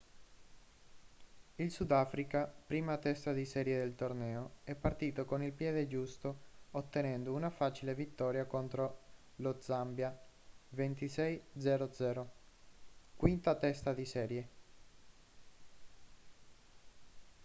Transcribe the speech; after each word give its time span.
il 1.57 1.69
sudafrica 1.69 2.47
prima 2.65 2.97
testa 2.97 3.33
di 3.33 3.45
serie 3.45 3.77
del 3.77 3.93
torneo 3.93 4.53
è 4.63 4.73
partito 4.73 5.25
con 5.25 5.43
il 5.43 5.51
piede 5.51 5.85
giusto 5.87 6.39
ottenendo 6.71 7.31
una 7.31 7.51
facile 7.51 7.93
vittoria 7.93 8.45
contro 8.47 8.99
lo 9.35 9.57
zambia 9.61 10.19
26- 10.69 11.41
00 11.53 12.31
quinta 13.15 13.53
testa 13.53 13.93
di 13.93 14.05
serie 14.05 14.49